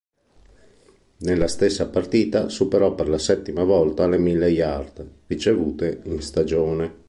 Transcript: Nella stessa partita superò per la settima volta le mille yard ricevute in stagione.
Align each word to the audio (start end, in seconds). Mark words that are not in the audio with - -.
Nella 1.17 1.47
stessa 1.47 1.87
partita 1.87 2.49
superò 2.49 2.95
per 2.95 3.07
la 3.07 3.19
settima 3.19 3.63
volta 3.63 4.07
le 4.07 4.17
mille 4.17 4.47
yard 4.49 5.07
ricevute 5.27 5.99
in 6.05 6.21
stagione. 6.23 6.99